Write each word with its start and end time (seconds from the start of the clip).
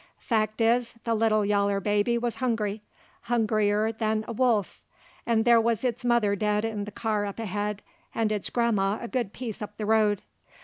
Fact 0.17 0.59
is, 0.61 0.95
the 1.03 1.13
little 1.13 1.45
yaller 1.45 1.79
baby 1.79 2.17
wuz 2.17 2.37
hungry, 2.37 2.81
hungrier 3.29 3.93
'n 4.01 4.25
a 4.27 4.33
wolf, 4.33 4.81
'nd 5.29 5.45
there 5.45 5.61
wuz 5.61 5.83
its 5.83 6.03
mother 6.03 6.35
dead 6.35 6.65
in 6.65 6.85
the 6.85 6.91
car 6.91 7.23
up 7.27 7.37
ahead 7.37 7.83
'nd 8.17 8.31
its 8.31 8.49
gran'ma 8.49 8.97
a 8.99 9.07
good 9.07 9.31
piece 9.31 9.61
up 9.61 9.77
the 9.77 9.85
road. 9.85 10.23